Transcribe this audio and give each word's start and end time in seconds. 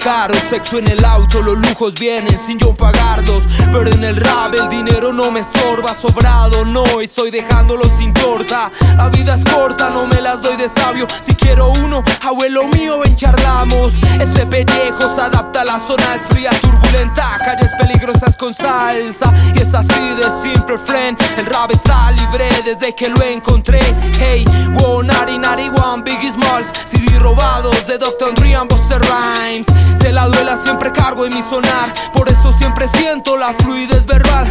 claro, 0.00 0.34
sexo 0.48 0.78
en 0.78 0.88
el 0.88 1.04
auto, 1.04 1.42
los 1.42 1.58
lujos 1.58 1.94
vienen 1.94 2.36
sin 2.38 2.58
yo 2.58 2.74
pagarlos. 2.74 3.44
Pero 3.72 3.90
en 3.90 4.02
el 4.02 4.16
rap 4.16 4.54
el 4.54 4.68
dinero 4.68 5.12
no 5.12 5.30
me 5.30 5.40
estorba, 5.40 5.94
sobrado 5.94 6.64
no, 6.64 7.00
y 7.00 7.04
estoy 7.04 7.30
dejándolo 7.30 7.84
sin 7.96 8.12
torta. 8.12 8.70
La 8.96 9.08
vida 9.08 9.34
es 9.34 9.44
corta, 9.44 9.90
no 9.90 10.06
me 10.06 10.20
las 10.20 10.42
doy 10.42 10.56
de 10.56 10.68
sabio. 10.68 11.06
Si 11.20 11.34
quiero 11.34 11.70
uno, 11.70 12.02
abuelo 12.22 12.64
mío, 12.68 13.00
ven 13.00 13.16
charlamos. 13.16 13.92
Este 14.18 14.46
pellejo 14.46 15.14
se 15.14 15.20
adapta 15.20 15.62
a 15.62 15.64
la 15.64 15.78
zona, 15.78 16.14
es 16.14 16.22
fría, 16.22 16.50
turbulenta, 16.60 17.38
calles 17.44 17.70
peligrosas 17.78 18.36
con 18.36 18.54
salsa. 18.54 19.32
Y 19.54 19.62
es 19.62 19.74
así 19.74 20.14
de 20.16 20.24
simple, 20.42 20.78
friend. 20.78 21.18
El 21.36 21.46
rap 21.46 21.70
está 21.70 22.10
libre 22.12 22.48
desde 22.64 22.94
que 22.94 23.08
lo 23.08 23.22
encontré. 23.22 23.80
Hey, 24.18 24.44
wow, 24.74 25.02
nari, 25.02 25.38
nari, 25.38 25.68
one, 25.68 26.02
Biggie 26.02 26.32
Smalls. 26.32 26.72
CD 26.86 27.18
robados 27.18 27.86
de 27.86 27.98
Dr. 27.98 28.34
Dre 28.34 28.54
and 28.54 28.70
siempre 30.62 30.92
cargo 30.92 31.26
en 31.26 31.34
mi 31.34 31.42
sonar. 31.42 31.92
Por 32.12 32.28
eso 32.28 32.52
siempre 32.52 32.88
siento 32.94 33.36
la 33.36 33.52
fluidez 33.54 34.06
verbal. 34.06 34.46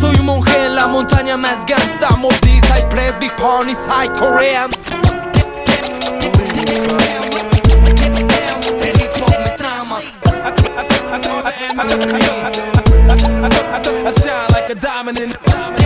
Soy 0.00 0.16
un 0.16 0.26
monje 0.26 0.66
en 0.66 0.74
la 0.74 0.86
montaña 0.86 1.36
más 1.36 1.64
gangsta. 1.66 2.10
Mob 2.16 2.32
this, 2.40 2.62
I 2.70 2.82
press, 2.90 3.18
big 3.18 3.34
pony, 3.36 3.74
side 3.74 4.12
Korean. 4.18 4.70
I 14.04 14.10
sound 14.10 14.52
like 14.52 14.70
a 14.70 14.74
diamond 14.74 15.18
in 15.18 15.81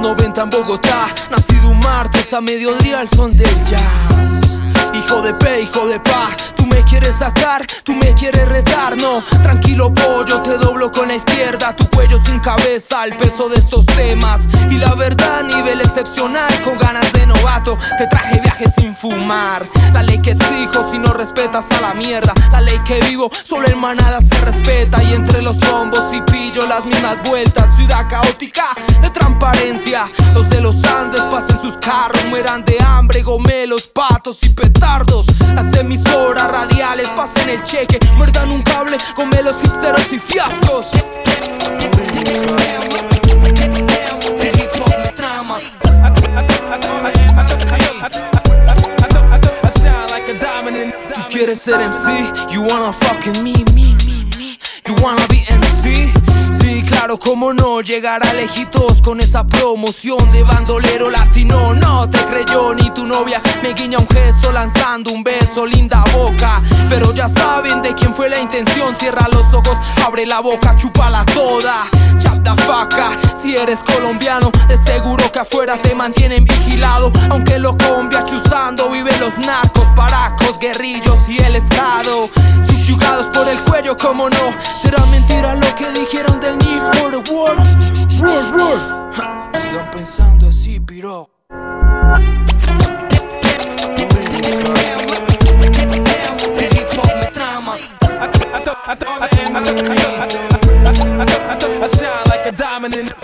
los 0.00 0.16
90 0.16 0.42
en 0.42 0.50
Bogotá. 0.50 1.08
Nacido 1.30 1.68
un 1.70 1.78
martes 1.80 2.32
a 2.32 2.40
mediodía 2.40 3.00
al 3.00 3.08
son 3.08 3.36
del 3.36 3.64
jazz. 3.64 4.60
Hijo 4.94 5.22
de 5.22 5.34
P, 5.34 5.62
hijo 5.62 5.86
de 5.88 6.00
Pa. 6.00 6.30
Tú 6.60 6.66
me 6.66 6.84
quieres 6.84 7.16
sacar, 7.16 7.66
tú 7.84 7.94
me 7.94 8.12
quieres 8.12 8.46
retar. 8.46 8.94
No, 8.98 9.22
tranquilo 9.42 9.94
pollo, 9.94 10.42
te 10.42 10.58
doblo 10.58 10.92
con 10.92 11.08
la 11.08 11.14
izquierda. 11.14 11.74
Tu 11.74 11.88
cuello 11.88 12.18
sin 12.22 12.38
cabeza, 12.38 13.02
el 13.04 13.16
peso 13.16 13.48
de 13.48 13.56
estos 13.56 13.86
temas. 13.86 14.46
Y 14.68 14.74
la 14.74 14.94
verdad, 14.94 15.42
nivel 15.42 15.80
excepcional, 15.80 16.52
con 16.62 16.76
ganas 16.76 17.10
de 17.14 17.26
novato. 17.26 17.78
Te 17.96 18.06
traje 18.08 18.40
viajes 18.42 18.74
sin 18.74 18.94
fumar. 18.94 19.66
La 19.94 20.02
ley 20.02 20.18
que 20.18 20.32
exijo 20.32 20.86
si 20.90 20.98
no 20.98 21.14
respetas 21.14 21.64
a 21.72 21.80
la 21.80 21.94
mierda. 21.94 22.34
La 22.52 22.60
ley 22.60 22.78
que 22.80 23.00
vivo, 23.08 23.30
solo 23.32 23.66
en 23.66 23.80
manada 23.80 24.20
se 24.20 24.38
respeta. 24.42 25.02
Y 25.02 25.14
entre 25.14 25.40
los 25.40 25.58
bombos 25.60 26.12
y 26.12 26.20
pillo 26.30 26.66
las 26.66 26.84
mismas 26.84 27.22
vueltas. 27.22 27.74
Ciudad 27.74 28.06
caótica 28.06 28.66
de 29.00 29.08
transparencia. 29.08 30.10
Los 30.34 30.50
de 30.50 30.60
los 30.60 30.84
Andes 30.84 31.22
pasen 31.22 31.58
sus 31.58 31.78
carros, 31.78 32.22
mueran 32.26 32.66
de 32.66 32.76
hambre, 32.84 33.22
gomelos, 33.22 33.86
patos 33.86 34.42
y 34.42 34.50
petardos. 34.50 35.24
Las 35.54 35.72
emisoras 35.74 36.50
pasen 37.32 37.50
el 37.50 37.62
cheque, 37.62 37.98
muerdan 38.16 38.50
un 38.50 38.62
cable, 38.62 38.96
gomelos, 39.14 39.56
hipsteros 39.62 40.12
y 40.12 40.18
fiascos. 40.18 40.90
Tú 51.14 51.28
quieres 51.28 51.62
ser 51.62 51.80
MC, 51.80 52.52
you 52.52 52.62
wanna 52.62 52.92
fucking 52.92 53.42
me, 53.42 53.52
me, 53.72 53.94
me, 54.04 54.24
me. 54.36 54.58
You 54.86 54.94
wanna 55.02 55.26
be 55.28 55.44
MC. 55.48 56.29
Claro, 57.00 57.18
cómo 57.18 57.54
no 57.54 57.80
llegar 57.80 58.22
a 58.26 58.34
lejitos 58.34 59.00
con 59.00 59.20
esa 59.20 59.46
promoción 59.46 60.30
de 60.32 60.42
bandolero 60.42 61.08
latino. 61.08 61.72
No 61.72 62.06
te 62.10 62.18
creyó 62.26 62.74
ni 62.74 62.90
tu 62.90 63.06
novia, 63.06 63.40
me 63.62 63.72
guiña 63.72 63.96
un 63.98 64.06
gesto 64.06 64.52
lanzando 64.52 65.10
un 65.10 65.24
beso, 65.24 65.64
linda 65.64 66.04
boca. 66.12 66.60
Pero 66.90 67.14
ya 67.14 67.26
saben 67.26 67.80
de 67.80 67.94
quién 67.94 68.12
fue 68.12 68.28
la 68.28 68.38
intención. 68.38 68.94
Cierra 68.96 69.26
los 69.32 69.46
ojos, 69.54 69.78
abre 70.04 70.26
la 70.26 70.40
boca, 70.40 70.76
chúpala 70.76 71.24
toda. 71.24 71.88
Chapta 72.18 72.54
faca, 72.54 73.12
si 73.40 73.56
eres 73.56 73.82
colombiano, 73.82 74.52
de 74.68 74.76
seguro 74.76 75.32
que 75.32 75.38
afuera 75.38 75.80
te 75.80 75.94
mantienen 75.94 76.44
vigilado. 76.44 77.10
Aunque 77.30 77.58
lo 77.58 77.78
combia 77.78 78.26
chuzando, 78.26 78.90
viven 78.90 79.18
los 79.20 79.38
narcos, 79.38 79.88
paracos, 79.96 80.58
guerrillos 80.58 81.26
y 81.30 81.38
el 81.38 81.56
Estado. 81.56 82.28
Subyugados 82.68 83.34
por 83.34 83.48
el 83.48 83.58
cuello, 83.62 83.96
como 83.96 84.28
no. 84.28 84.52
Será 84.82 85.06
mentira 85.06 85.54
lo 85.54 85.69
pensando 90.20 90.48
así, 90.48 90.78
piro. 90.80 91.30
I 101.82 101.86
sound 101.86 102.28
like 102.28 102.46
a 102.46 102.52
dominant. 102.52 103.14